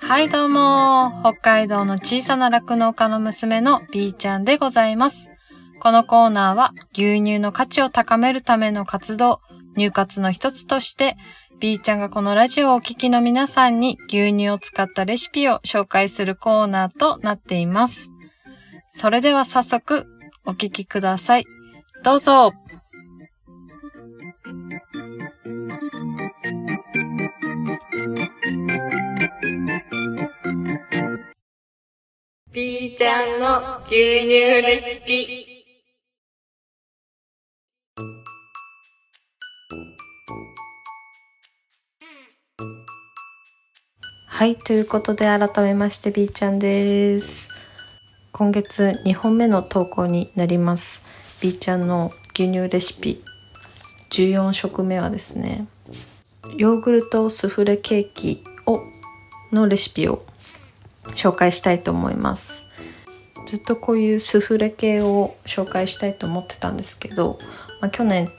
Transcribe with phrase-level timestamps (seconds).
[0.00, 5.30] はいどうも、北海道の小さな酪農家の娘の B ちゃんでございます。
[5.80, 9.40] このコーナーは牛乳の価値を高めるための活動、
[9.76, 11.16] 入活の一つとして、
[11.58, 18.10] B ちゃんがこのラジオをお聞きの皆さんに牛乳を使ったレシピを紹介するコーナーとなっています。
[18.90, 20.06] それでは早速
[20.46, 21.46] お聞きください。
[22.06, 22.52] どうぞ。
[32.52, 35.64] B ちゃんの牛乳レシピ。
[44.28, 47.50] はい、ということで改めまして B ちゃんです。
[48.30, 51.25] 今月2本目の投稿になります。
[51.42, 53.22] B ちゃんの牛乳レシピ。
[54.10, 55.66] 14食目はですね、
[56.56, 58.80] ヨーグルトスフレケーキを
[59.52, 60.24] のレシピを
[61.08, 62.66] 紹介したいと思います。
[63.46, 67.38] ずっとこういうスフレ系を紹介したいと思ってたんですけど、
[67.80, 68.32] まあ、去年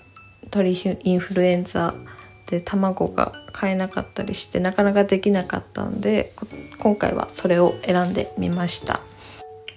[0.50, 1.94] 鳥インフルエンザ
[2.50, 6.34] で卵が買えなかったりしてなかなかできなかったんで
[6.80, 9.00] 今回はそれを選んでみました。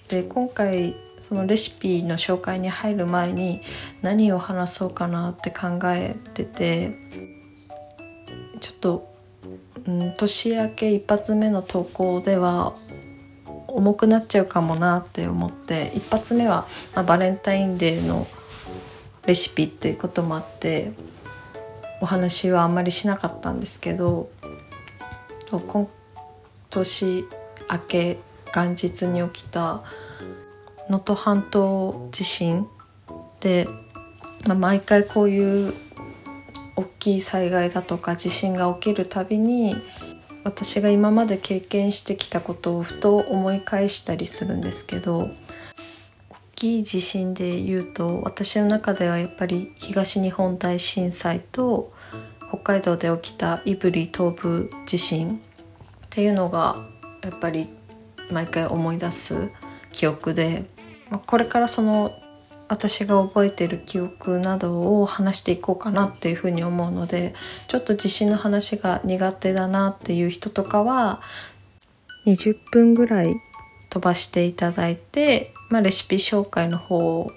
[0.09, 0.97] で今回
[1.31, 3.63] そのレシピの紹介に入る前に
[4.03, 6.99] 何を話そうかなって考えてて
[8.61, 9.11] ちょっと
[9.87, 12.75] うん、年明け一発目の投稿では
[13.69, 18.27] 重くなっちゃうかもなって思って一発目は、まあ、バレンタインデーの
[19.27, 20.93] レシピっていうこともあって
[22.01, 24.31] お話はあんまりしなかったんですけど
[25.51, 25.89] 今
[26.71, 27.25] 年
[27.71, 28.19] 明け
[28.55, 29.83] 元日に起きた
[30.91, 32.67] 能登半島地震
[33.39, 33.69] で、
[34.47, 35.73] まあ、毎回こういう
[36.75, 39.77] 大きい災害だとか地震が起きるたびに
[40.43, 45.31] 私が今まで経験してきたことをふと思い返したりするんですけど大
[46.57, 51.93] きい地震で言うと私の中ではやっぱり東日本大震災と
[52.49, 55.41] 北海道で起きた胆振東部地震っ
[56.11, 56.85] ていうのが
[57.23, 57.69] やっぱり
[58.31, 59.53] 毎回思い出す
[59.93, 60.65] 記憶で
[61.19, 62.13] これからその
[62.69, 67.35] 私が覚えてる記憶などを話していこうかなっていうふうに思うので
[67.67, 71.21] ちょっと地震の話が苦手だなっていう人とかは
[72.27, 73.35] 20分ぐらい
[73.89, 77.33] 飛ばしていただいて、まあ、レシピ紹介の方を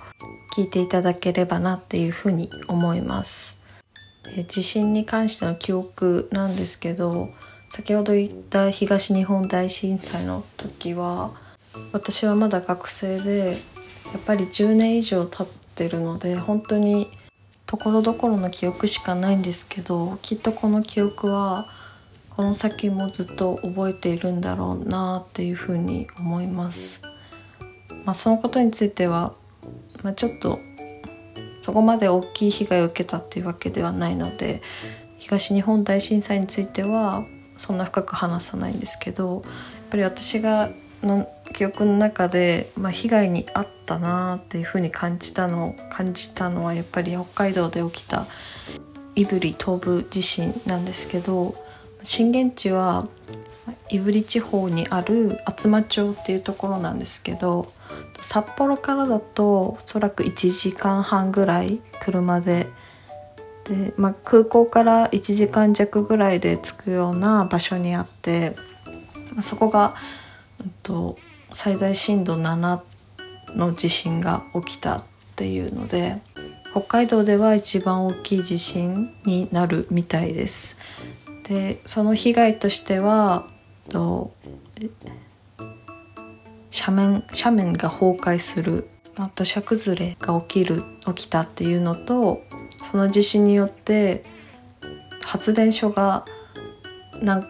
[0.56, 3.60] 聞いていただければなっていうふうに思います。
[4.48, 7.30] 地震に関しての記憶なんですけど
[7.72, 11.32] 先ほど言った東日本大震災の時は
[11.92, 13.58] 私はまだ学生で
[14.14, 17.10] やっぱり10年以上経ってるので本当に
[17.66, 21.68] ところどころの記憶しかないんですけどきっとこの記憶は
[22.30, 27.02] この先もずっと覚えているんだろうなっていうふうに思います。
[28.06, 29.34] まあ、そのことについては、
[30.02, 30.60] まあ、ちょっと
[31.64, 34.62] そこまで大きい被害を受けたっていうわけではないので
[35.18, 37.24] 東日本大震災については
[37.56, 39.44] そんな深く話さないんですけどやっ
[39.90, 40.70] ぱり私が
[41.06, 48.26] の記憶の中で、まあ、被害に遭ったなっていうふうに感じたの感じたのはやっぱり北海道で起きた
[49.16, 51.56] 胆振東部地震なんですけど
[52.02, 53.08] 震源地は
[53.90, 57.72] 胆振地方にある厚真町っていうところなんですけど
[58.22, 62.68] 札幌からだとおそらく1時間半ぐらい車で。
[63.66, 68.58] で、まあ、空港から1時間弱ぐらいで着くような場所にあって、
[69.32, 69.96] まあ、そこが
[70.82, 71.18] と
[71.52, 72.82] 最大震度7
[73.56, 75.04] の地震が起きたっ
[75.36, 76.22] ていうので
[76.72, 80.80] 北海道では一番大きい地震になるみたいです。
[81.48, 83.48] でその被害としては
[83.90, 84.34] と
[86.76, 88.90] 斜面斜面が崩壊する
[89.36, 92.42] 土砂崩れが起きる起きたっていうのと
[92.90, 94.24] その地震によって
[95.22, 96.26] 発電所が
[97.22, 97.48] 何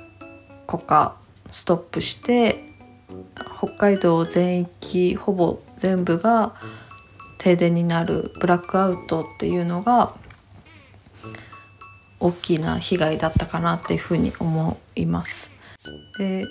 [0.68, 1.16] 個か
[1.52, 2.73] ストップして
[3.57, 6.54] 北海道全域ほぼ全部が
[7.38, 10.15] 停電になるブラックアウトっていうのが
[12.19, 15.51] 大きな被害だったかなっていうふうに思います。
[16.18, 16.45] で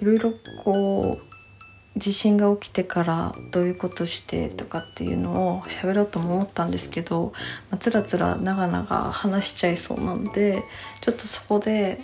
[0.00, 0.32] いろいろ
[0.62, 7.32] こう地震が起きてからどういうことしてとかっていうのを喋ろうとも思ったんですけど、
[7.70, 10.62] まあ、つらつら長々話しちゃいそうなんで
[11.00, 12.00] ちょっとそこで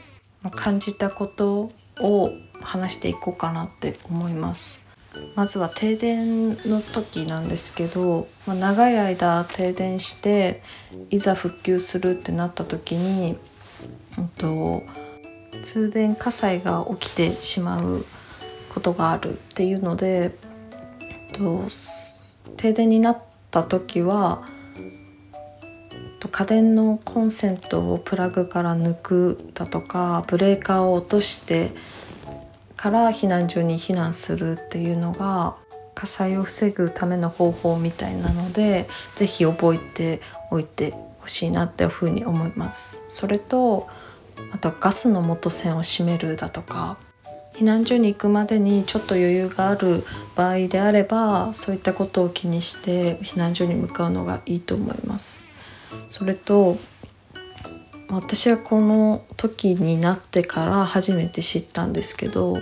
[0.51, 1.71] 感じたこと
[2.01, 2.33] を
[2.67, 4.85] 話していこうかなって思います。
[5.35, 10.63] まずは停電の時なんですけど、まあ、長い間停電して
[11.09, 13.39] いざ復旧するってなった時に、
[14.19, 14.83] うんと、
[15.65, 18.05] 通電火災が起きてしまう
[18.75, 20.37] ことがあるっていうので、
[21.33, 21.65] と、
[22.59, 23.19] 停電になっ
[23.51, 24.47] た時は
[26.31, 31.71] 家電のコンセントをプラグから抜くだとかブレーカーを落として
[32.77, 35.57] から避難所に避難するっていうのが
[35.95, 38.87] 火災を防ぐための方法みたいなので
[39.17, 40.21] 是非覚えて
[40.51, 43.03] おいてほしいなっていうふうに思います。
[43.09, 43.87] それと
[44.53, 46.99] あとガスの元栓を閉めるだとか
[47.55, 55.49] 避難所に行くまでにちょっと余裕がある場合であればそういったことを気にして避難所に向かうのがいいと思います。
[56.09, 56.77] それと
[58.09, 62.55] 私はこの時になってから初めて知ったんですけど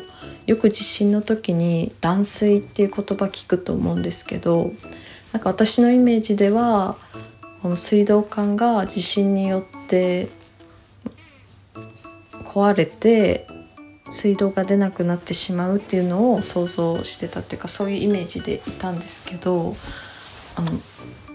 [0.46, 4.72] よく地震の時に断水っていう言葉聞くと思うんですけど
[5.32, 6.96] なんか私のイメージでは
[7.62, 10.28] この水道管が地震によって
[12.44, 13.46] 壊れて
[14.10, 19.74] 水道が出なくなってしまうっていうのを想像してたっていうかそういうイメージでいたんですけど
[20.56, 20.70] あの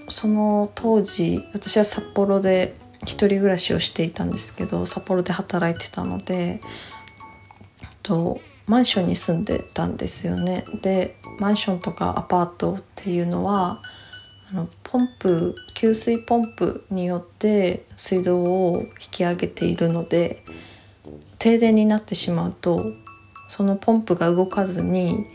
[0.07, 6.61] その当時私は札幌で一人暮らしをしていたんですけど札幌で働いてたので
[8.03, 10.63] とマンションに住んでたんですよね。
[10.81, 13.81] でマンションとかアパートっていうのは
[14.51, 20.43] あのポンプ給水ポンプによって水道を引き上げているので
[21.39, 22.93] 停電になってしまうと
[23.47, 25.25] そのポンプが動かずに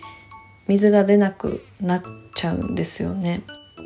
[0.69, 2.03] 水が出なくなっ
[2.35, 3.43] ちゃうんですよね。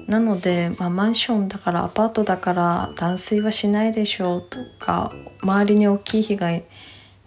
[0.09, 5.13] なので、まあ、マンションだからアパートだから断水はしないでしょうとか
[5.43, 6.65] 周りに大きい被害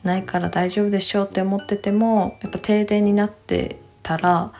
[0.04, 4.51] ないから大丈夫でしょうって思っててもやっぱ停電になってたら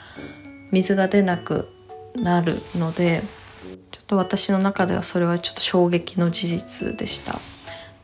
[0.72, 1.68] 水が出なく
[2.16, 3.24] なるので
[3.90, 7.40] ちょっと私の中ではそれはちょっと衝撃の事実でした。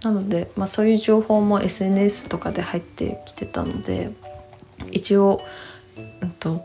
[0.04, 4.12] なので、まあ、そういう情報も SNS とかで入ってきてたので
[4.92, 5.42] 一応、
[6.22, 6.62] うんと、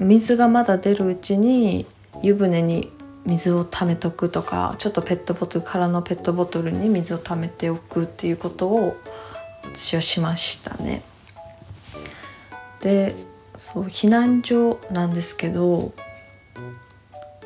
[0.00, 1.86] 水がまだ出るうちに
[2.22, 2.92] 湯船に
[3.26, 8.96] 水を溜めとくとかちょっとペットボトル空のペットボトルに水を溜めておくっていうことを
[9.64, 11.02] 私はしましたね。
[12.80, 13.14] で
[13.56, 15.92] そう避難所なんですけど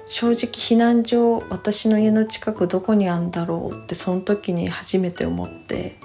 [0.07, 5.97] 正直避難所私の家の近くどこにあるんだろうってその時に初めて思って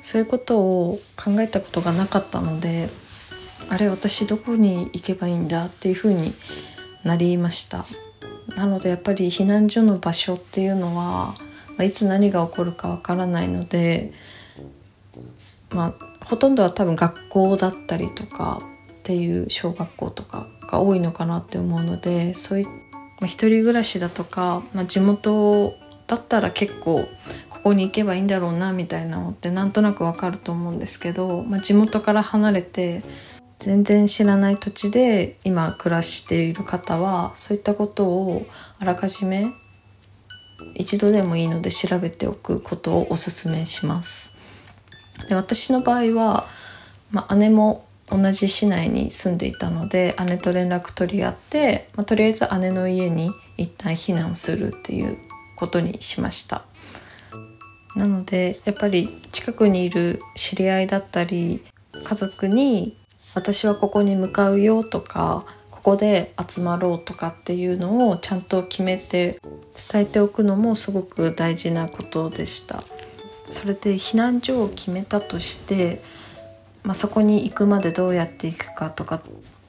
[0.00, 2.88] そういうことを考えたことがなかったので
[3.68, 6.34] あれ私どこに行けばいいんだっていうふうに
[7.04, 7.84] なりました
[8.58, 11.36] なのでやっぱり避難所の場所っていうのは、
[11.76, 14.12] ま、いつ何が起こるかわからないので、
[15.70, 18.60] まあ、ほとんどは多分学校だったりとか
[18.98, 22.66] っていう小学校とかが多いのかなって思うのでそうい
[23.20, 25.74] まあ、一人暮らしだとか、まあ、地元
[26.06, 27.08] だったら結構
[27.50, 33.02] ここに行けばいいんだろうなみたいなのってなんとなくわかると思うんですけど、まあ、地元から離れて
[33.58, 38.46] 全然知らない土地で今暮らしている方はそういったことを
[38.78, 39.52] あらかじめ
[40.74, 44.36] 一度でもいいので調べておくことをおすすめします。
[45.28, 46.46] で私の場合は、
[47.10, 55.18] まあ、姉も同じ市内に住んでいたので姉と連絡取り合って、まあ、とりあえず姉の家に一旦避難するっていう
[55.56, 56.64] ことにしました。
[57.96, 61.64] なのでやっぱり近くにいる知り合いだったり
[62.04, 62.96] 家族に
[63.38, 69.38] 私はここに向かうよとかここで集まろうとかっていうのをちゃんと決めて
[69.90, 72.82] 伝えておくのもすごく大事なことでした。
[73.44, 76.02] それで避難所を決めたとして、
[76.82, 79.22] まあ、そこに行くまでどうやっていくかとか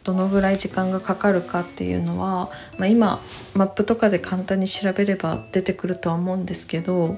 [0.04, 3.22] どのぐらい時間がかかるかっていうのは、まあ、今
[3.54, 7.18] マップとかで簡単に調べれば出てくるとは思うんですけど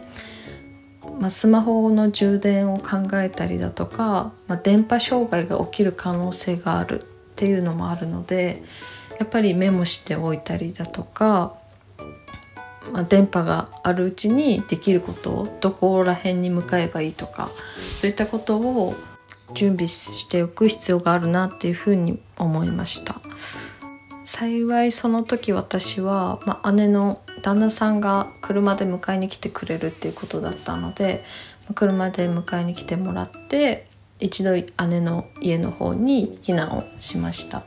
[1.19, 7.05] まあ、スマホの充電を考えたりだとか、まあ、電波障害が起きる可能性があるっ
[7.35, 8.61] ていうのもあるので
[9.19, 11.53] やっぱりメモしておいたりだとか、
[12.91, 18.95] まあ、電波があるうちにできることをどこら辺に向かえばいいとかそういったことを
[19.53, 23.21] 準備しておく必要があるなっていうふうに思いました。
[24.25, 31.23] 幸いその時私は、まあ、姉の旦那さんが車で迎えに来てくれるっていうことだったので
[31.75, 33.87] 車で迎えに来てもらって
[34.19, 34.51] 一度
[34.87, 37.63] 姉の家の方に避難をしました。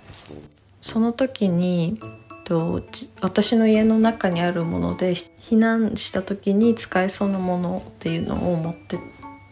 [0.81, 1.99] その時に
[3.23, 9.01] 私の家の中にあるもので避難した時に使えそうなものっていうのを持ってっ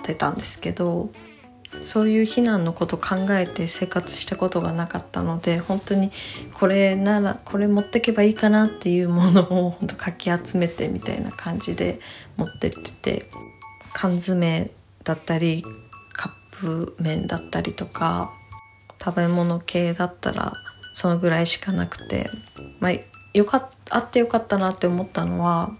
[0.02, 1.10] てたんですけど
[1.80, 6.10] そういう避難のこと考えて生活したことがなかったので本当に
[6.52, 11.98] これならこれ持ってけばいいかなっていうものを本当かき集めてみたいな感じで
[12.36, 13.30] 持ってってて
[13.94, 14.70] 缶詰
[15.04, 15.64] だったり
[16.12, 18.32] カップ麺だったりとか
[19.02, 20.52] 食べ物系だったら
[20.94, 22.30] そのぐらいしかなくて
[22.80, 22.92] まあ
[23.34, 25.72] よかあってよかったなって思ったのは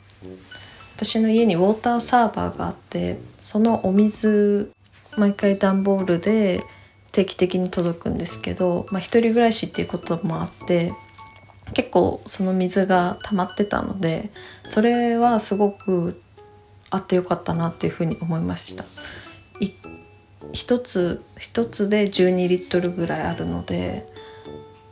[0.97, 4.73] 私の家にウォーターサーバーがあってそのお水
[5.17, 6.61] 毎回段ボールで
[7.13, 10.93] 定期的に届くんですけど、まあ、一人暮らしっていうこともあって
[11.75, 14.31] 結構その水が溜まってたので
[14.65, 16.21] それはすごく
[16.91, 18.85] あってよかったなっていうふうに思いました。
[20.53, 24.07] 一つ一つで12リットルぐらいあるので、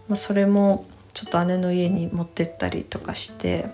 [0.09, 3.67] まあ、それもちょっと姉の家に持ってったりとかして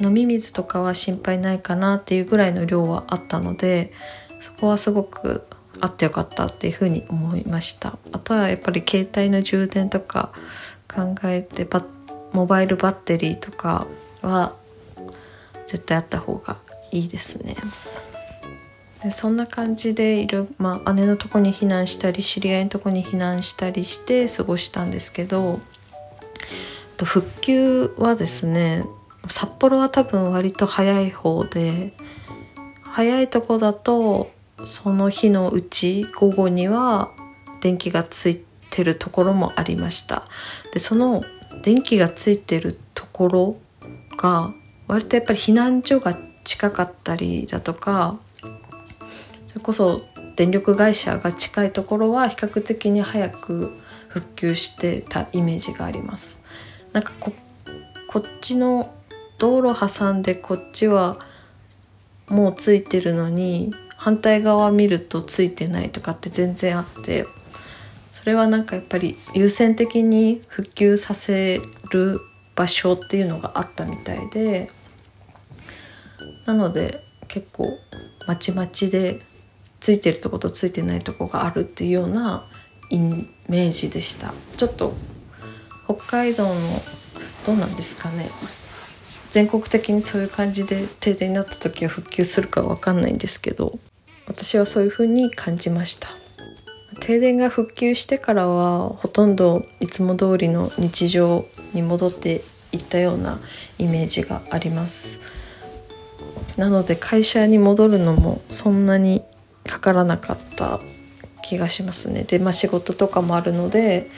[0.00, 3.92] 飲み水とかは心配ないかなっていうぐらいの量はあったので
[4.40, 5.46] そこはすごく
[5.82, 7.98] あってよかったっていうふうに思いました。
[8.12, 10.30] あとはやっぱり携帯の充電とか
[10.88, 11.84] 考えてバ
[12.32, 13.86] モバイルバッテリーとか
[14.22, 14.54] は
[15.66, 16.58] 絶対あった方が
[16.92, 17.56] いいですね。
[19.02, 25.58] でそんな感じでいる、まあ、姉のとこに避難したり知り合いのとこに避難したりして過ごしたんですけど
[27.02, 28.84] 復旧はですね
[29.28, 31.92] 札幌は多分割と早い方で
[32.82, 34.30] 早いとこだと
[34.64, 37.10] その日のうち午後には
[37.60, 40.24] 電気がついてるところもありました。
[40.72, 41.22] でその
[41.62, 43.56] 電気がついてるところ
[44.16, 44.52] が
[44.88, 48.18] 割とやっぱり避難所が近かったりだとか
[49.48, 50.02] それこそ
[50.36, 53.70] 電力会社が近いところは比較的に早く
[54.08, 56.44] 復旧してたイメージがあります。
[56.92, 57.32] なんかこ
[58.08, 58.92] こっちの
[59.38, 61.18] 道路挟んでこっちは
[62.28, 67.24] もうついてるのに反対側見るとついてないとかって全然あって
[68.10, 71.60] それはなんかやっぱり優先的に復旧させ
[71.92, 72.20] る
[72.56, 74.72] 場所っていうのがあったみたいで
[76.46, 77.78] なので結構
[78.26, 79.20] まちまちで
[79.78, 82.44] ついてるとことついてないとこがあるっていうような
[82.90, 84.34] イメージでした。
[84.56, 84.94] ちょっと
[85.84, 86.54] 北海道の
[87.46, 88.28] どうなんですかね。
[89.30, 93.78] 全国的にそういう感じで停電になった時は復旧するかわかんないんですけど。
[94.32, 96.08] 私はそういう風に感じました。
[97.00, 103.38] 停電が復旧してからはほとんどいつも通りの日常に戻っていったような
[103.78, 105.20] イメージがあります。
[106.56, 109.22] なので会社に戻るのもそんなに
[109.66, 110.80] かからなかった
[111.42, 112.24] 気がしますね。
[112.24, 114.08] でまあ仕事とかもあるので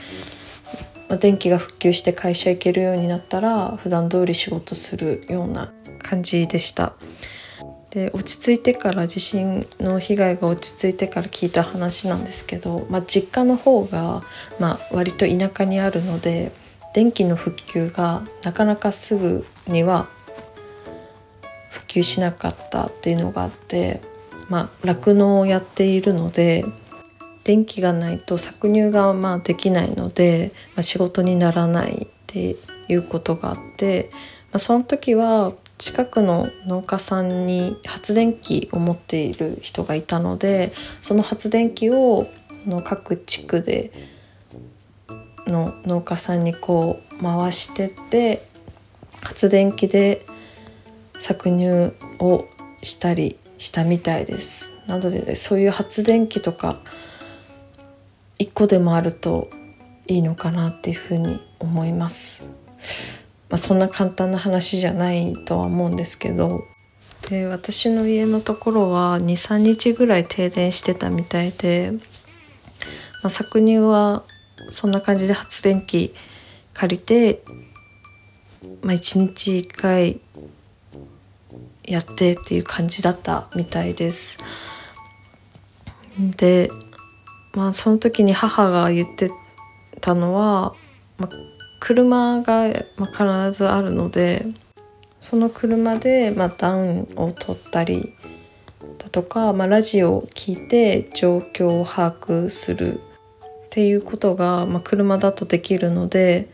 [1.09, 6.94] まあ、電気が復旧して会社行けるようになったら普段通り仕事するような感じでした。
[7.94, 14.24] で落ち着いてから地震の被害が落ち着いてから聞いた話なんですけど、まあ、実家の方が、
[14.58, 16.50] まあ、割と田舎にあるので
[16.94, 20.08] 電気の復旧がなかなかすぐには
[21.70, 24.00] 普及しなかったっていうのがあって
[24.48, 26.64] まあ酪農をやっているので
[27.44, 32.56] 電気がないと搾乳がまあできないので、まあ、仕事にならないって
[32.88, 34.18] いうことがあって、ま
[34.54, 42.26] あ、その時は近くの農家さんに発電機を持っている人がいたのでその発電機を
[42.64, 43.93] その各地区で
[45.47, 48.47] の農家さんにこう回してって
[49.21, 50.25] 発電機で
[51.14, 52.47] 搾乳を
[52.83, 54.78] したりしたみたいです。
[54.87, 56.81] なので、ね、そういう発電機とか
[58.38, 59.49] 一個でもあると
[60.07, 62.49] いいのかなっていうふうに思います。
[63.54, 66.66] まあ、そんな簡単な話じゃないとは思うんですけど
[67.30, 71.99] で私の家のところは23日ぐらい停電してたみたいで、ま
[73.23, 74.25] あ、搾乳は
[74.70, 76.12] そんな感じで発電機
[76.73, 77.44] 借りて、
[78.82, 80.20] まあ、1日1回
[81.84, 84.38] やってっていう感じだったみたいです。
[86.37, 86.70] で
[87.52, 89.30] まあその時に母が言って
[90.00, 90.75] たのは、
[91.18, 91.53] まあ、
[91.84, 94.46] 車が、まあ、必ずあるので
[95.20, 98.14] その車で、まあ、暖を取ったり
[98.96, 106.48] だとか、まあ、ラジオを聞いて状況を把握するっていうことが、まあ、車だとできるので、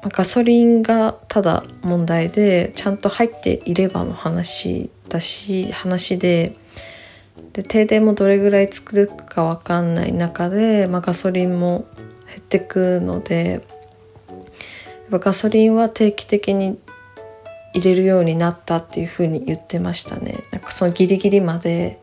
[0.00, 6.56] まあ、ガソリンがただ問題でちゃんと入っていればの話だし話で。
[7.52, 11.86] で停電もどれぐらい続くか分かんない中で、まあ、ガソリンも
[12.28, 13.62] 減ってくので
[14.30, 16.78] やっぱガソリンは定期的に
[17.72, 20.38] 入れるようになったっていうふうに言ってましたね。
[20.50, 22.00] なんかそのギリギリまで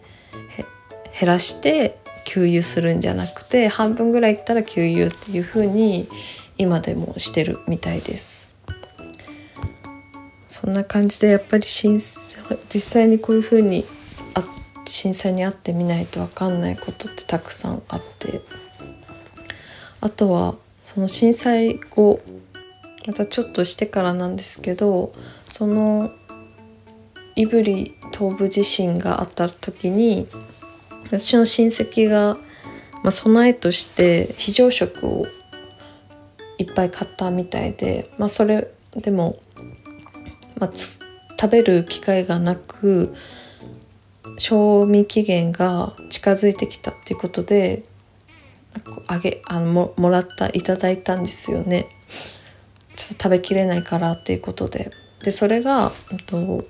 [1.19, 6.07] 減らして給油するんじゃなくて半分ぐらいいったら給油っていう風に
[6.57, 8.55] 今でもしてるみたいです。
[10.47, 13.85] そんな感じでやっぱり震災実際にこういう風に
[14.35, 14.43] あ
[14.85, 18.41] 震災に遭ってみないと分かんないことってたくさんあって。
[20.03, 22.19] あとはその震災後
[23.07, 25.13] またちょっとしてからなんですけど
[25.47, 26.11] その
[27.37, 30.27] 胆振東部地震があった時に
[31.05, 32.37] 私の親戚が、
[32.95, 35.25] まあ、備えとして非常食を
[36.57, 39.37] いっぱい買ったみたいで、まあ、それでも、
[40.59, 43.15] まあ、食べる機会がなく
[44.37, 47.83] 賞味期限が近づいてきたっていうことで
[49.07, 51.87] あげあのももらったいただいたんですよね。
[52.95, 54.91] ちょっと食べきれないからっていうことで。
[55.23, 55.91] でそれが、
[56.25, 56.65] と、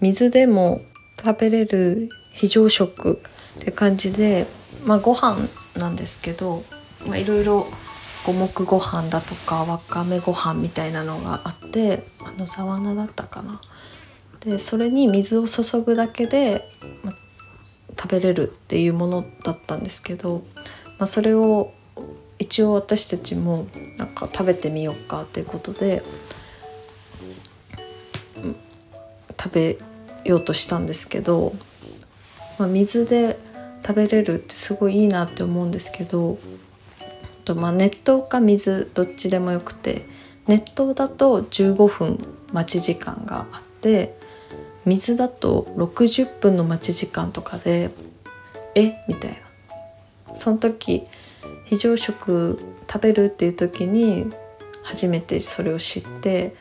[0.00, 0.82] 水でも
[1.18, 3.20] 食べれる非常食
[3.58, 4.46] って感じで
[4.84, 5.36] まあご飯
[5.76, 6.62] なんですけど
[7.06, 7.66] いろいろ
[8.24, 13.60] 五目ご飯だとかわかめご飯みたいなのがあってあのザワナだったかな。
[14.40, 16.70] でそれに水を注ぐだけで、
[17.02, 17.12] ま、
[17.98, 20.42] 食べれるっていうものだったんですけど、
[21.00, 21.72] まあ、それを
[22.38, 23.66] 一応私たちも
[23.96, 26.02] なんか食べてみようかっていうことで、
[29.42, 29.78] 食べ
[30.24, 31.54] ようとしたんですけど、
[32.58, 33.38] まあ、水で
[33.84, 36.38] 食べれるってすごいいいなって思うんですけど
[37.46, 40.04] とまあ熱湯か水どっちでもよくて
[40.46, 44.14] 熱湯だと15分待ち時間があって
[44.84, 47.90] 水だと60分の待ち時間とかで
[48.74, 49.49] えみたいな。
[50.34, 51.04] その時
[51.64, 52.58] 非常食
[52.90, 54.26] 食べるっていう時に
[54.82, 56.54] 初めてそれを知って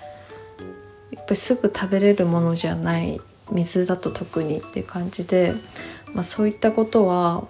[1.12, 3.20] やっぱりすぐ食べれるものじゃない
[3.52, 5.54] 水だと特にっていう感じで、
[6.14, 7.48] まあ、そういったことは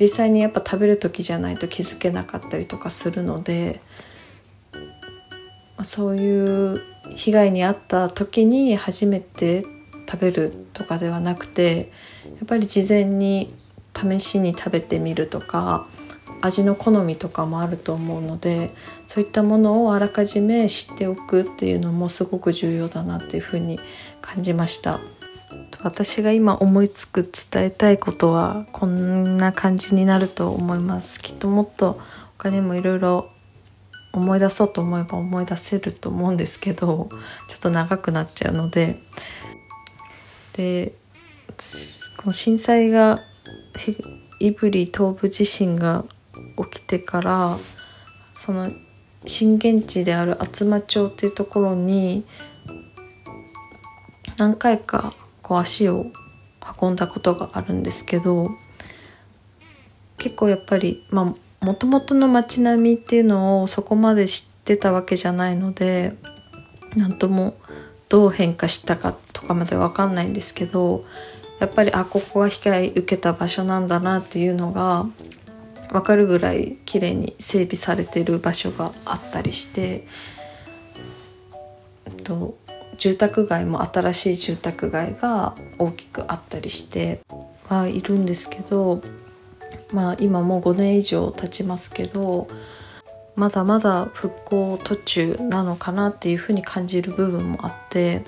[0.00, 3.80] 実際にやっぱ食べる時じゃないと気づけなかったりとかするので、
[4.72, 4.80] ま
[5.78, 6.82] あ、そういう
[7.14, 9.64] 被害に遭った時に初めて
[10.08, 11.90] 食べるとかではなくて
[12.24, 13.52] やっぱり事前に
[13.96, 15.86] 試しに食べてみるとか
[16.40, 18.70] 味の好みとかもあると思うので
[19.06, 23.78] そういったものをあらかじめ知っておくっていうのもすごく重要だなっていうふうに
[24.20, 25.00] 感じました。
[25.82, 31.20] 私が今思いつく伝えたいことはこんな感じになると思います。
[31.20, 32.00] きっともっと
[32.38, 33.28] 他にもいろいろ
[34.12, 37.08] 思い出そうと思えば思い出せると思うんですけど
[37.48, 39.00] ちょっと長くなっちゃうので。
[40.54, 40.94] で
[42.16, 43.20] この震災が
[43.74, 46.04] 胆振東部地震が
[46.70, 47.58] 起きてから
[48.34, 48.70] その
[49.26, 52.24] 震源地である厚真町っていうところに
[54.36, 56.06] 何回かこう足を
[56.80, 58.50] 運んだことがあるんですけど
[60.18, 66.14] 結構やっぱりまあもともとの街並みっていうのをそこまで知ってたわけじゃないので
[66.96, 67.56] 何とも
[68.08, 71.04] どう変化したかとかまで分かんないんですけど
[71.58, 75.06] やっぱりあここが被害受けた場所なんだなっていうのが
[75.90, 80.06] 分かるぐらい綺麗に整備されてる場所があったりして、
[82.06, 82.56] えっと、
[82.96, 87.20] 住宅街も新しい住宅街が大きくあったりして
[87.68, 89.02] はいるんですけど、
[89.92, 92.48] まあ、今もう5年以上経ちますけど
[93.36, 98.22] まだまだ復興途中なのかなっていうふうに感じる部分もあって、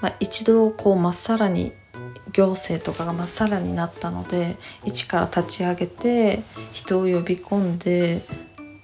[0.00, 1.72] まあ、一度こうまっさらに
[2.32, 8.22] 行政とかがまっさらになったので一から立ち上げて人を呼び込んで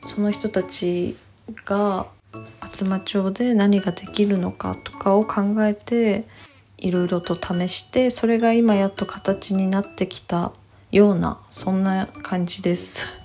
[0.04, 1.16] その人たち
[1.64, 2.06] が
[2.60, 6.24] 厚真町で何ができるのかとかを考えて
[6.78, 10.52] いろいろと試してそれが今やっと形になってきた
[10.90, 13.21] ようなそんな感じです。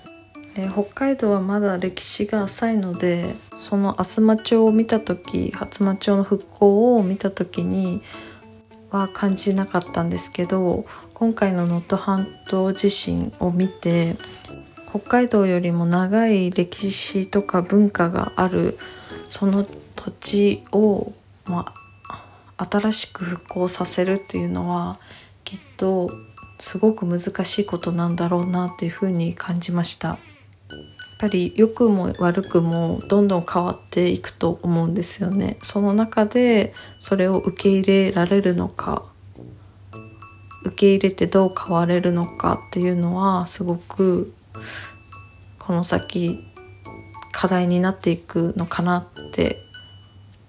[0.58, 8.02] で北海道はまだ歴史が浅いのでその厚真町を見た時初真町の復興を見た時に
[8.90, 14.16] は感じなかったんですけど今回の能登半島地震を見て
[14.90, 18.80] 北海道よりも長い歴史とか文化がある
[19.28, 21.12] その土地を、
[21.44, 21.72] ま、
[22.56, 24.98] 新しく復興させるっていうのは
[25.44, 26.10] きっと
[26.58, 30.18] すごく難しいことなんだろうなっていうふうに感じました。
[31.20, 35.58] やっぱり良くも悪くもどんどん変わっていくと思うんですよね。
[35.62, 39.04] その中でそれを受け入れられるのか
[40.62, 44.32] 受け入れてどう変われるのかっていうのはすごく
[45.58, 46.44] この先
[47.32, 49.64] 課題になっていくのかなって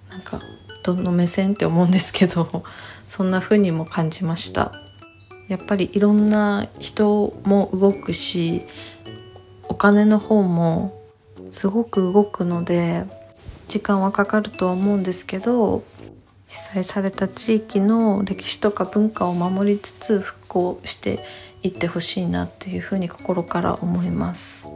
[0.09, 0.39] なんか
[0.83, 2.63] どの目線って思うんですけど
[3.07, 4.71] そんな風にも感じました
[5.47, 8.61] やっぱりいろんな人も動くし
[9.69, 10.93] お金の方も
[11.49, 13.05] すごく動くので
[13.69, 15.83] 時間はかかるとは思うんですけど
[16.47, 21.19] 被災された地域の歴史とか文化を守りつつ復興して
[21.61, 24.69] いってほしいなっていうふうに心から思います。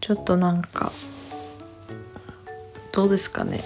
[0.00, 0.92] ちょっとなんか
[2.92, 3.60] どうですかね。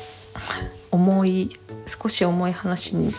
[0.90, 3.12] 重い少し重い話に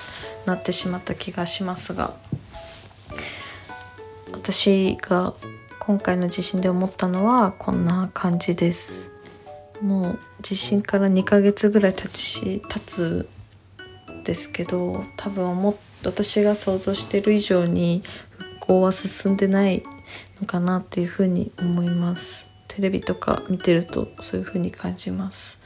[0.45, 2.13] なってしまった気がしますが
[4.31, 5.33] 私が
[5.91, 9.11] 今回の地震で思ったのはこんな感じです。
[9.81, 13.29] もう地震から2ヶ月ぐらい経ちし経つ
[14.23, 18.03] ですけど多分も私が想像してる以上に
[18.37, 19.83] 復興は進んでない
[20.39, 22.47] のかなっていうふうに思います。
[22.69, 25.59] テレビとか見てるとそういうふうに感じます。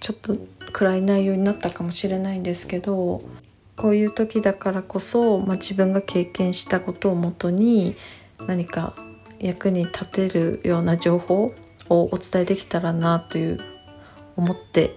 [0.00, 0.34] ちょっと
[0.72, 3.20] 暗い内容になったかもしれないんですけど
[3.76, 7.94] こういう時だからこそ、まあ、自分が経験したことをもとに
[8.46, 8.94] 何か
[9.38, 11.54] 役に立てるような情報
[11.88, 13.58] をお伝えできたらなという
[14.36, 14.96] 思って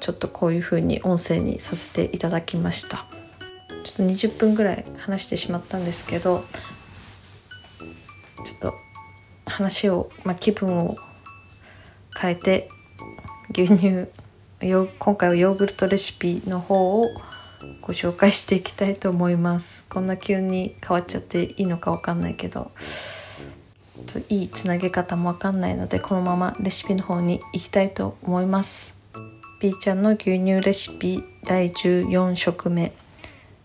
[0.00, 3.06] ちょっとこういう風に音声にさせていただきました。
[3.84, 6.42] ちょっと20分ぐらい話してしまったんですけど
[8.42, 8.74] ちょっと
[9.46, 10.96] 話を、まあ、気分を
[12.18, 12.68] 変えて
[13.52, 14.08] 牛乳
[14.98, 17.08] 今回はヨーグルトレシピの方を
[17.80, 19.84] ご紹介していきたいと思います。
[19.88, 22.70] こんな急に変わっちゃっていいのかわかんないけど。
[24.28, 28.94] いいつなげ方もわかんないのでこのままレシピの方に行きたいと思います。
[29.60, 32.92] ピーちゃんの牛乳レシピ第14食目。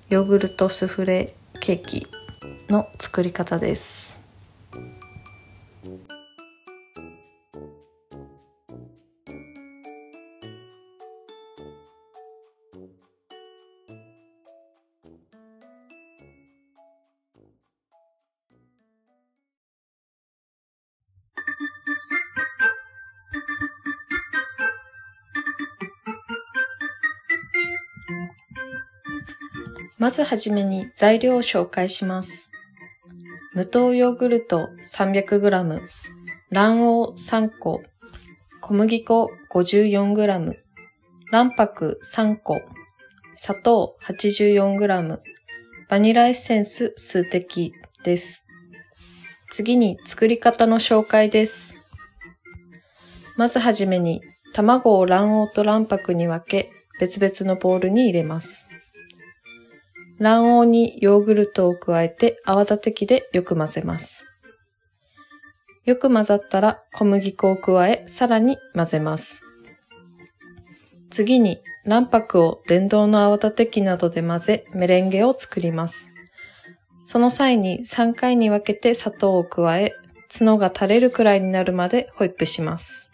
[0.09, 2.07] ヨーグルトスフレケーキ
[2.69, 4.18] の作り方です。
[30.09, 32.49] まずはじめに材料を紹介します。
[33.53, 35.81] 無糖ヨーグルト 300g、
[36.51, 37.83] 卵黄3個、
[38.59, 40.55] 小麦粉 54g、
[41.31, 42.59] 卵白3個、
[43.35, 45.19] 砂糖 84g、
[45.89, 47.71] バニラエッセンス数滴
[48.03, 48.47] です。
[49.51, 51.75] 次に作り方の紹介です。
[53.37, 54.23] まずはじめに
[54.55, 58.68] 卵を卵黄と卵白に分け別々のボウルに入れます。
[60.19, 64.25] 卵黄にヨーグルトを加えて泡立て器でよく混ぜます。
[65.85, 69.43] よく混ざったら小麦粉を加えさらに混ぜます。
[71.09, 76.11] 次に卵白を電動の泡立て器などで混ぜメレンゲを作ります。
[77.05, 79.93] その際に3回に分けて砂糖を加え
[80.31, 83.09] 角が垂れるくらいになるまでホイップします。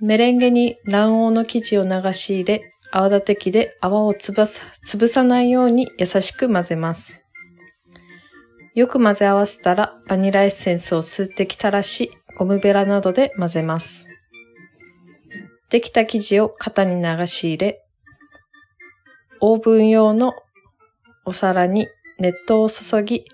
[0.00, 7.24] メレンゲに卵黄の生地を流し入れ泡立て器で泡をつぶさ潰さないように優しく混ぜます。
[8.74, 14.08] よく混ぜ合わせたらバニラエッセンスを数滴垂らし、ゴムベラなどで混ぜます。
[15.68, 17.84] できた生地を型に流し入れ、
[19.40, 20.34] オーブン用の
[21.24, 23.24] お皿に熱湯を注ぎ、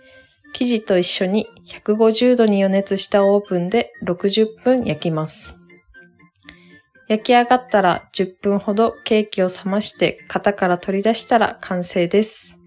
[0.53, 5.64] 生地と一緒に150度に予熱したオーブンで60分焼きます。
[7.09, 12.61] 焼き上がったら10分ほどケーキを冷まして型から取り出したら完成です。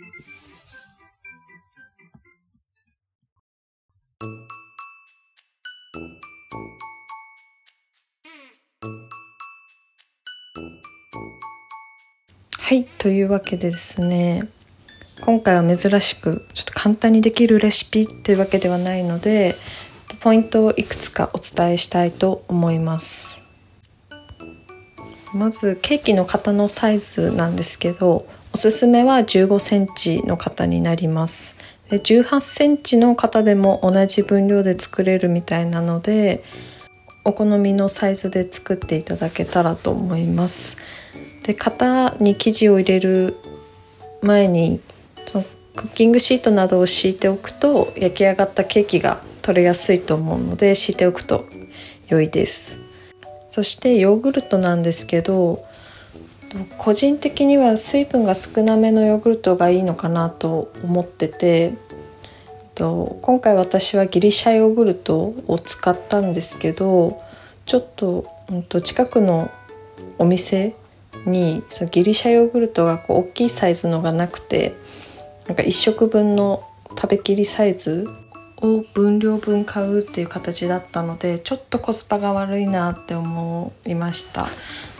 [12.69, 14.49] はい、というわけでですね、
[15.21, 19.55] 今回は珍しくちょっと簡単にできるレシピというわけではないので、
[20.19, 23.46] ポイントをいくつかお伝えしたいと思います。
[25.37, 31.55] まずケーキの型のサイズなんですけどおすすめは15センチの型になります。
[31.89, 36.43] で18センチの型でも同じ分量で作れるみたいなので
[37.23, 40.77] お好みのサイズで作っていただけたらと思います。
[41.43, 43.37] で型に生地を入れる
[44.23, 44.81] 前に
[45.27, 45.45] その
[45.75, 51.45] クッキングシートなどを敷いておくと焼き上がったケーキが取れやすいと思うので敷いておくと
[52.07, 52.86] 良いです。
[53.49, 55.59] そしてヨーグルトなんですけど
[56.77, 61.73] 個人的には水分が少なめのヨーグルトがいいのかなと思ってて
[62.79, 67.19] 今回私はギリシャヨーグルトを使ったんですけど
[67.65, 68.23] ちょっと
[68.81, 69.49] 近くの
[70.19, 70.75] お店
[71.25, 74.73] にギリシャヨーグルトが大きいサイズのがなくて
[75.47, 78.07] なんか1食分の食べきりサイズ
[78.61, 84.47] を分量分買うっていう形だったのでちょっとコスパが悪いなって思いました。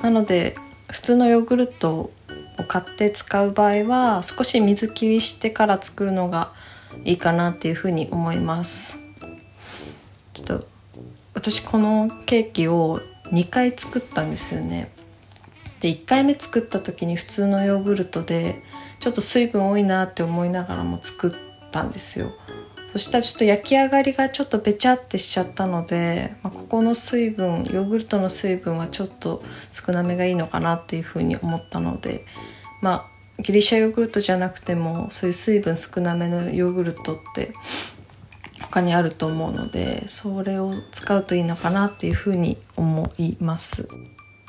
[0.01, 0.55] なので
[0.89, 2.11] 普通のヨーグルトを
[2.67, 6.53] 買って使う場合は少し水切りしてから作るのが
[7.03, 8.99] いいかなっていうふうに思います。
[10.33, 10.67] ちょっと
[11.33, 14.91] 私このケーキを2回作ったんですよね。
[15.79, 18.63] で1回目作った時に普通のヨーグルトで
[18.99, 21.31] ちょっと水分多いなって思いながらも作っ
[21.71, 22.31] たんですよ。
[22.97, 29.39] そしたらちょっと焼き上がりがちょっとべちゃってしちゃったので、まあ、ここの水分ヨーグルトの水分はちょっと
[29.71, 32.25] 少なめがいいのかなっていうふうに思ったので
[32.81, 33.07] ま
[33.38, 37.53] あギリシャヨーグルトじゃなくてもそういう水分少なめのヨーグルトって
[38.62, 43.88] 他にあると思うのでそれを使うといいのかなっていうふうに思います。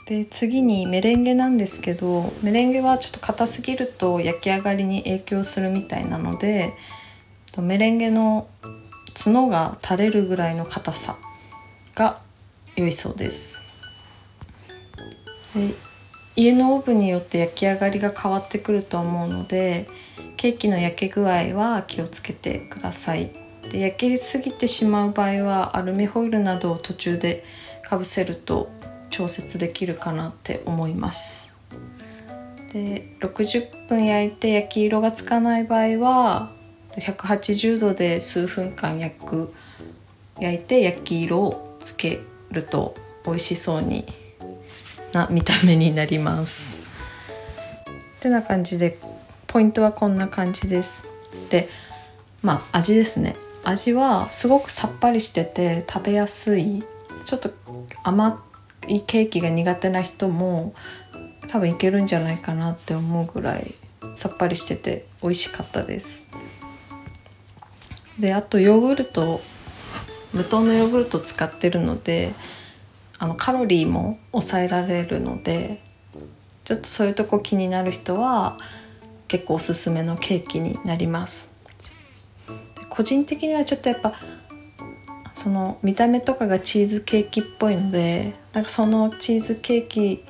[0.07, 6.73] で次にメレンゲなんですけどメレンゲはちょっと硬すぎると焼き上がりに影響するみたいなので
[7.59, 8.49] メレンゲの
[9.15, 11.17] 角が垂れるぐらいの硬さ
[11.95, 12.21] が
[12.77, 13.61] 良いそうです。
[15.55, 15.75] で
[16.37, 19.89] 家のオーブンによって焼き上がりが変わってくると思うので
[20.37, 23.33] ケーキの焼け具合は気をつけてください。
[23.71, 27.45] で焼けすぎてしまう場合はアルミホイルなどを途中で
[27.83, 28.71] かぶせると
[29.11, 31.49] 調節できるかなって思います。
[32.73, 36.53] で60分焼いて焼き色がつかない場合は
[36.97, 39.55] 180度で数分間焼く
[40.41, 42.21] 焼いて焼き色をつけ
[42.51, 44.07] ると美味しそうに
[45.13, 46.81] な見た目になります。
[48.21, 48.99] てな感じで
[49.47, 51.09] ポイントはこんな感じです。
[51.51, 51.69] で
[52.43, 53.37] まあ味ですね。
[53.65, 56.85] 味はすごくさっぱりしてて食べやすい。
[57.25, 57.51] ちょっと
[58.05, 58.43] 甘
[58.87, 60.73] いケーキが苦手な人も
[61.49, 63.75] 多分いけるんじゃないかなって思うぐらい
[64.15, 66.29] さっぱりしてて美味しかったです。
[68.19, 69.41] であとヨーグルト
[70.33, 72.35] 無糖のヨーグルト使ってるので
[73.19, 75.81] あのカロリーも抑えられるので
[76.65, 78.57] ちょっとそういうとこ気になる人は
[79.27, 81.51] 結構おすすめのケーキになります。
[82.89, 84.15] 個人的にはちょっとやっぱ
[85.33, 90.25] その見た目とかがチーズケーキっぽいのでなんかそのチーズケーキ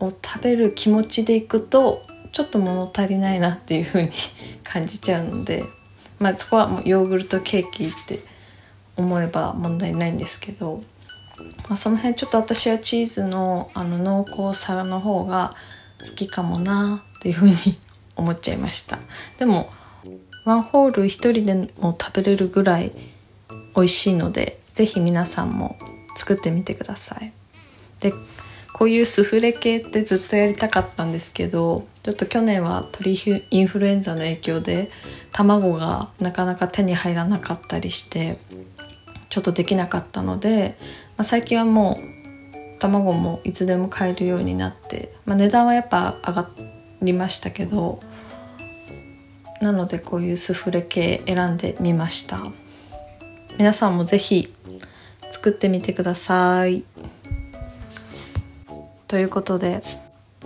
[0.00, 4.10] を食べる気持ちでいくとちょっと物足りないなっていう風に
[4.64, 5.64] 感じちゃうので
[6.22, 8.20] まあそこはもうヨーグルトケーキって
[8.96, 10.82] 思えば問題ないんですけど、
[11.68, 15.50] まあ、その辺ちょっと私はチーズのあの濃厚さの方が
[16.00, 17.56] 好きかもなっていう風に
[18.16, 18.98] 思っちゃいました。
[19.38, 19.68] でも
[20.44, 22.92] ワンホール1人でも食べれるぐらい
[23.74, 25.78] 美味しいので是非皆さんも
[26.16, 27.32] 作ってみてください。
[28.00, 28.12] で
[28.72, 33.16] こういうスフレ系ってずっとやりたかったんですけどちょっと去年は鳥
[33.50, 34.90] インフルエンザの影響で
[35.32, 38.38] 卵がなかなか手に入らなかったりして
[39.28, 40.76] ちょっとできなかったので、
[41.16, 46.50] まあ、最近はもう卵もいつでも買えるようになって、まあ、値段はやっぱ上が
[47.02, 48.00] りましたけど
[49.60, 52.40] なのでこういうスフレ系選んでみました
[53.58, 54.52] 皆さんも是非
[55.30, 56.84] 作ってみてください。
[59.12, 59.82] ということで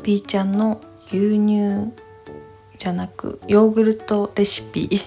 [0.02, 1.94] B ちゃんの牛乳
[2.78, 5.02] じゃなくヨーグルトレシピ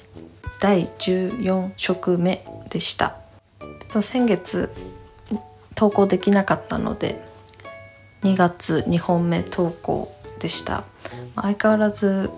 [0.60, 3.16] 第14食目でした。
[4.02, 4.70] 先月
[5.74, 7.18] 投稿できなかったので
[8.24, 10.84] 2月2本目投稿でした。
[11.34, 12.28] 相変わらず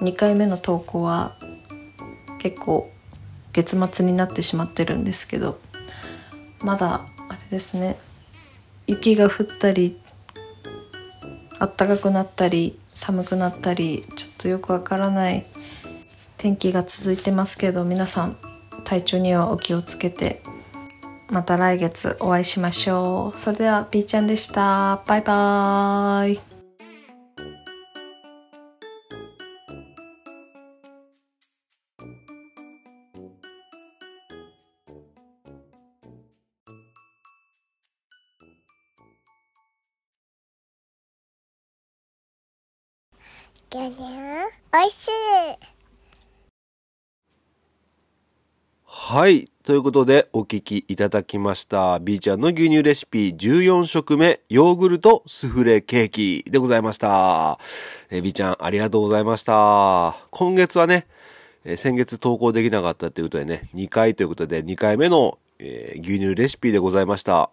[0.00, 1.36] 2回目の投稿は
[2.38, 2.90] 結構
[3.52, 5.58] 月末になってしまってるんですけど
[6.60, 7.98] まだあれですね。
[8.86, 9.98] 雪が降ったり
[11.58, 15.46] あったかくなったり寒くなったりちょっとよくわからない
[16.36, 18.36] 天気が続いてますけど皆さん
[18.84, 20.42] 体調にはお気をつけて
[21.32, 23.38] また来月お会いしましょう。
[23.38, 25.02] それでは B ちゃんでした。
[25.06, 26.51] バイバーイ。
[43.72, 44.02] 牛乳
[44.74, 44.90] おい。
[44.90, 45.12] しい。
[48.86, 49.46] はい。
[49.64, 49.76] とい。
[49.78, 50.96] うことで、お聞きい。
[50.96, 51.98] ただきました。
[52.00, 56.82] B ちゃんの牛乳レシピ14食目、ヨーグルトスフレケーキでござい。
[56.82, 57.58] ました。
[58.10, 59.24] えー B ちゃん、ありがとうござい。
[59.24, 60.16] ました。
[60.30, 61.06] 今月はね、
[61.64, 63.22] え先月投稿できなかったとい。
[63.22, 64.26] うことでね、2回とい。
[64.26, 67.06] うことで、2回目の、えー牛乳レシピでござい。
[67.06, 67.50] ました。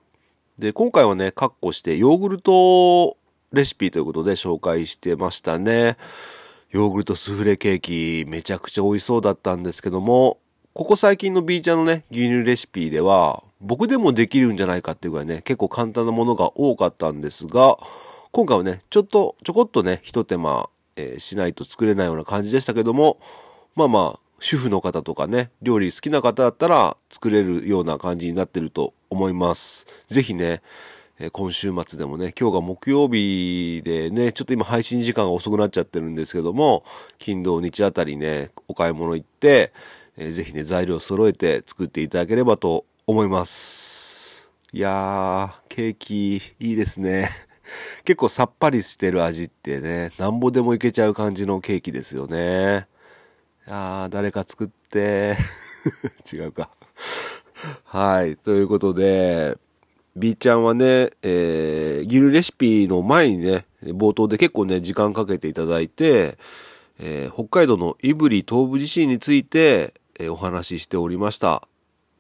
[0.60, 3.18] で、今回はね、カッコしてヨーグルト
[3.52, 5.98] レシピということで紹介してましたね。
[6.70, 10.38] ヨーグルトスフレケーキ、めちゃくちゃ美味しそうだったんですけども、
[10.74, 17.78] ここ最近の B ちゃんのね、牛乳レシピでは、僕でもできるんじゃないかっていうぐらいね、結構簡単なものが多かったんですが、
[18.32, 23.20] 今回はね、ちょっと、ちょこっとね、一手間、えーしないと作れないような感じでしたけども、
[23.76, 29.88] まあまあ、主婦の方とかね、料理好きな方だったら作れるような感じになってると思います。
[30.10, 30.62] ぜひね、
[31.22, 36.86] え今週末でもね、今日が木曜日でね、ちょっと今配信時間が遅くなっちゃってるんですけども、
[37.18, 39.74] 金土日あたりね、お買い物行って、
[40.16, 44.50] えーぜひね、材料揃えて作っていただければと思います。
[44.72, 47.30] いやー、ケーキいいですね。
[48.06, 52.88] 結構さっぱりしてる味ってね、なんぼでもいけちゃう感じのケーキですよね。
[53.68, 55.36] いやー、誰か作って、
[56.32, 56.70] 違うか。
[57.84, 59.58] はい、ということで、
[60.20, 66.38] B ちゃんはね、えー、ギルレシピの前にね、冒頭で結構ね、時間かけていただいて、
[67.00, 71.66] えー北海道の胆振東部地震について、えーお話ししておりました。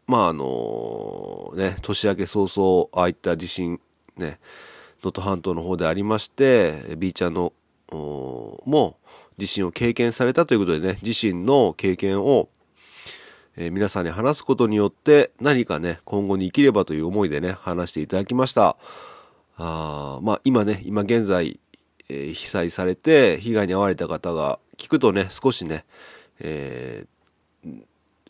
[0.07, 3.81] まああのね、年明け早々、ああいった地震、
[4.15, 4.39] ね、
[5.03, 7.51] 能登半島の方でありまして、B ちゃんの、
[7.91, 8.97] も
[9.37, 12.47] 地震を経験されたということでね、自身の経験を、
[13.61, 18.77] えー皆さんに話すことによって何かね、今後に生きればという思いでね、話していただきました。
[19.57, 21.59] あーまあ今ね、今現在、
[22.07, 25.83] えー被災されて被害に遭われた方が聞くとね、少しね、
[26.39, 27.83] えー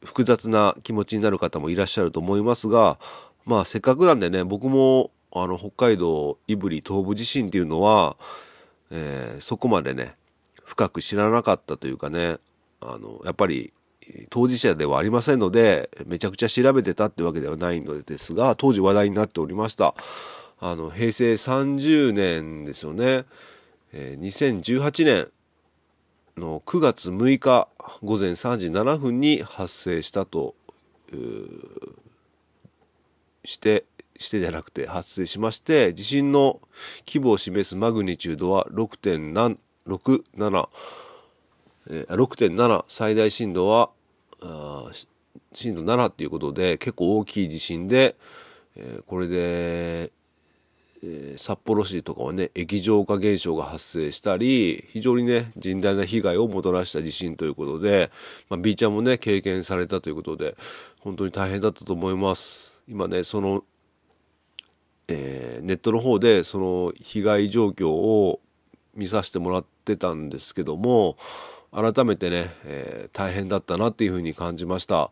[0.04, 2.98] 複雑な気持ちになる方もいらっしゃると思いますが、
[3.46, 8.18] まあせっかくなんでね、僕もあの北海道胆振東部地震っていうのは、
[8.89, 10.15] えーそこまでね、
[10.65, 12.38] 深く知らなかったというかね、
[12.82, 13.74] あの、やっぱり
[14.30, 19.95] 当事者ではありませんので、めちゃくちゃ調べてたってわけではないのですが、当時話題になっておりました。
[20.60, 23.26] あの、平成30年ですよね。
[23.91, 25.32] えー2018年
[26.38, 27.67] の9月6日
[28.02, 30.56] 午前3時7分に発生したと、
[33.45, 33.86] して、
[34.17, 36.62] してじゃなくて発生しまして、地震の
[37.08, 40.69] 規模を示すマグニチュードは6.67、
[41.89, 43.89] えー6.7最大震度は
[45.54, 48.15] 震度7っていうことで結構大きい地震で、
[48.75, 50.12] えーこれで、
[51.04, 58.12] えー札幌市とかはね液状化現象が発生したり非常にね甚大な被害をもたらした地震ということで、
[58.49, 60.58] まあ、B ちゃんもね経験されたということで
[60.99, 62.73] 本当に大変だったと思います。
[62.88, 63.63] 今ねその
[65.08, 68.41] えーネットの方でその被害状況を
[68.93, 71.15] 見させてもらってたんですけども
[71.71, 75.12] 改めてね、えー大変だったなっていうふうに感じました。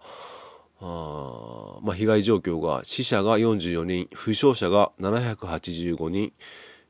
[0.80, 6.34] あまあ、被害状況が死者が44人負傷者が785人、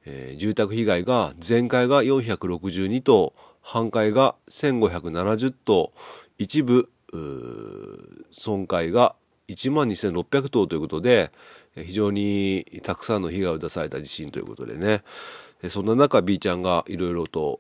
[0.06, 5.91] えー住宅被害が全壊が462棟半壊が1570棟
[6.38, 6.89] 一部
[8.32, 9.15] 損壊が
[9.47, 11.32] 1万2600棟ということで
[11.75, 15.03] 非常にたくさんの被害を出された地震ということでね。
[15.70, 17.60] そんな中 B ちゃんがいろいろと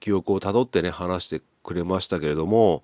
[0.00, 2.82] 記憶をたどってね話してくれましたけれども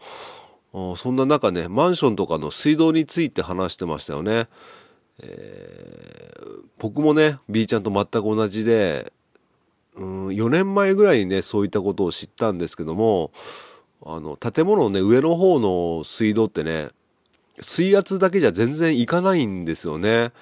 [0.96, 4.48] そんな中ねマンションとかの水道について話してましたよね。
[5.20, 6.24] えー
[6.78, 9.12] 僕もね B ちゃんと全く同じで
[9.94, 13.30] うん4年前ぐらいにねそういったことを知ったんですけども
[14.04, 16.90] あの建物のね上の方の水道ってね
[17.60, 20.32] 水圧だけじゃ全然いかないんですよね。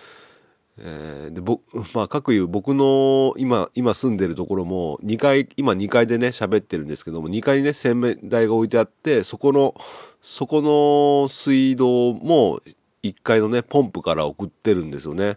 [0.78, 1.62] えーで僕
[1.94, 9.74] まあ各いう僕の今今住んでるところも2階今2階でね喋ってるんですけども2階にね洗面台が置いてあってそこの
[10.22, 12.60] そこの水道も
[13.02, 15.36] 1階のねポンプから送ってるんですよね。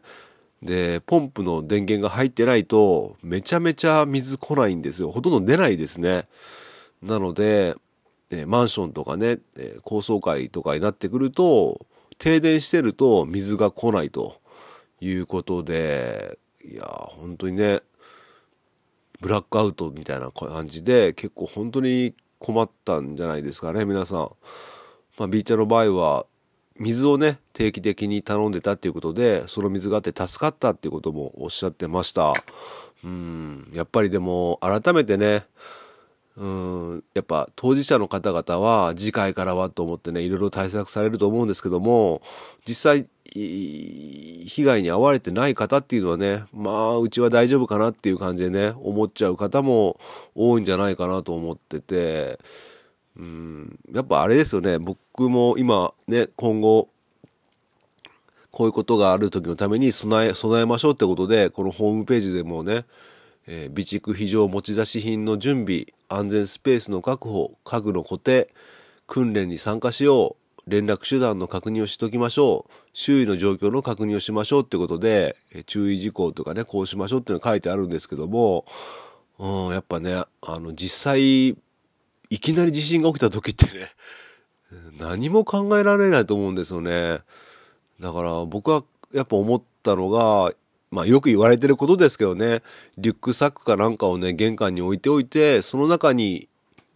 [0.61, 5.11] でポンプの電源が入ってないとめちゃめちゃ水来ないんですよ。
[5.11, 6.27] ほとんど出ないですね。
[7.03, 7.75] なので、
[8.31, 11.85] えーマンションとかね、えー高層階とかになってくると
[12.17, 14.37] 停電してると水が来ないと。
[14.99, 17.81] いうことでいや本当にね
[19.21, 24.31] ブラックアウトみたいな感じで結構本当に困ったんじゃないですかね皆さん。
[25.17, 26.25] まあ、ビーチャーの場合は
[26.77, 32.33] 水をね定期的に頼んでたっていうことでその水があって助かったっていうこともおっしゃってました
[33.03, 35.45] うんやっぱりでも改めてね
[36.37, 42.21] うんやっぱ当事者の方々は次回からはと思ってねいろいろ対策されると思うんですけども
[42.67, 49.97] 実際被害に遭われてない方っていうのはねまあうちは大丈夫かなっていう感じでね思っちゃう方も
[50.35, 52.39] 多いんじゃないかなと思ってて
[53.17, 56.89] うんやっぱあれですよね僕も今ね今後
[58.55, 62.85] こういうことがある時のために備え備えましょうってことでこのホームページでもね、
[63.47, 68.49] えー備蓄非常持ち出し品の準備安全スペースの確保家具の固定
[69.07, 70.35] 訓練に参加しよ
[70.67, 78.65] う連絡手段の確認をしておきましょう周囲の状況の確認をしましょうってことで、えー注意事項とかねこうしましょうっていうのが書いてあるんですけども、
[79.37, 83.91] うん、やっぱねあの実際いきなり地震が起きた時ってね
[84.99, 87.19] 何も考えられないと思うんですよね。
[87.99, 88.83] だから僕は
[89.13, 90.53] やっぱ思ったのが、
[90.95, 92.63] まあよく言われてることですけどね、
[92.97, 96.47] リュックサックかなんかをね、玄関に置いておいて、その中に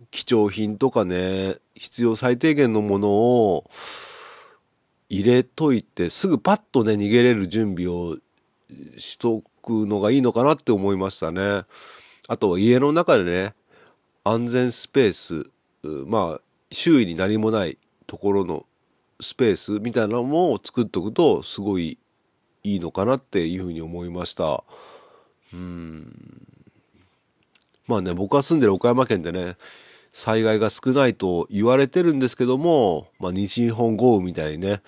[0.10, 3.70] 貴重品とかね、必要最低限のものを
[5.10, 8.16] 入れといて、すぐパッとね、逃げれる準備を
[8.98, 11.64] しとくのがいいのかなって思いましたね。
[12.30, 13.54] あとは家の中でね、
[14.24, 15.50] 安全スペース、
[16.08, 16.42] まあ、
[16.72, 17.78] 周囲に何もない
[18.08, 18.66] ところの
[19.20, 21.98] スペースみたいなのも作っとくとすごい
[22.64, 24.64] いいのかなっていうふうに思いました。
[25.54, 26.12] うん。
[27.88, 29.56] まあね僕が住んでる岡山県でね
[30.12, 34.82] 災害が少ないと言われてるんですけども、まあ、西日本豪雨みたいにね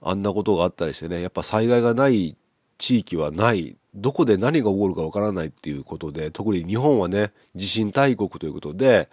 [0.00, 2.36] あんなことがあったりしてねやっぱ災害がない
[2.78, 3.76] 地域はない。
[3.94, 9.08] どこで何が起こるかわからないっていうことで特に日本はね地震大国ということで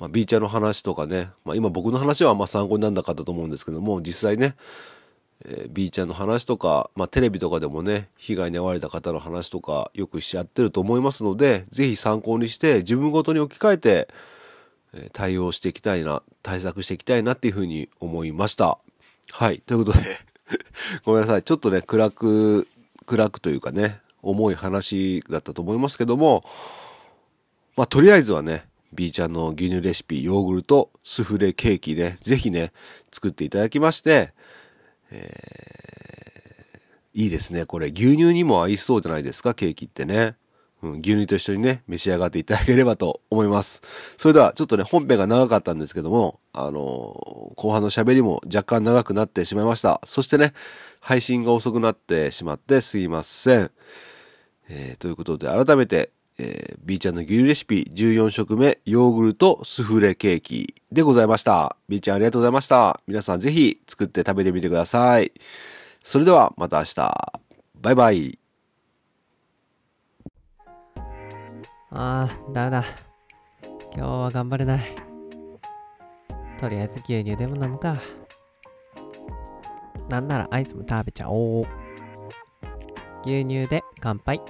[0.00, 4.56] まあ、B ちゃんの話とかね、まあ、今僕の話はあ参考にならなかったと思うんですけども実際ね、
[5.44, 14.08] えー B ちゃんの話とか、まあ、テレビとかでもね被害に遭われた方の話とかよくしちゃってると思いますのでぜひ参考にして自分ごとに置き換えて、
[14.94, 18.78] えー対応していきたいな対策していきたいなっていうふうに思いました。
[19.30, 20.18] はいということで
[21.04, 21.42] ごめんなさい。
[21.42, 22.66] ちょっとね暗く
[23.06, 26.44] 暗くというかね重い話だったと思いますけども
[27.80, 32.72] まあ、とりあえずはね、B ちゃんの牛乳レシピ、ヨーグルト、スフレケーキね、ぜひね、
[33.10, 34.34] 作っていただきまして、
[35.10, 35.60] えー
[37.12, 37.66] いいですね。
[37.66, 40.36] これ、牛乳にも合いそうじゃないですか、ケーキってね。
[40.82, 43.82] うん、牛乳と一緒にね、召し上がっていただければと思います。
[44.16, 50.00] それでは、ちょっとね、本編が長かったんですけども、あのー後半の喋りも若干長くなってしまいました。
[50.06, 50.54] そしてね、
[51.00, 53.70] 配信が遅くなってしまってすいません。
[54.68, 56.10] えーということで改めて、
[56.42, 61.76] えー、B ちゃんの牛乳レシピ14食目ヨーグルトスフレケーキでございました。
[61.86, 62.98] B ちゃんありがとうございました。
[63.06, 65.32] 皆さんぜひ作って食べてみてください。
[66.02, 67.40] それではまた明日。
[67.74, 68.38] バイバイ。
[71.90, 72.84] あー、ダメだ。
[73.94, 74.94] 今日は頑張れない。
[76.58, 78.00] とりあえず牛乳でも飲むか。
[80.08, 81.66] なんならアイスも食べちゃおう。
[83.26, 84.40] 牛乳で乾杯。